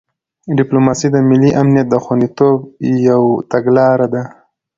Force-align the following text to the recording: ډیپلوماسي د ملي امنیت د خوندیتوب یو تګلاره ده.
ډیپلوماسي 0.57 1.07
د 1.11 1.17
ملي 1.29 1.51
امنیت 1.61 1.87
د 1.89 1.95
خوندیتوب 2.03 2.57
یو 3.09 3.23
تګلاره 3.51 4.07
ده. 4.13 4.23